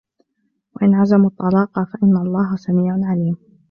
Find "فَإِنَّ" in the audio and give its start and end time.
1.83-2.17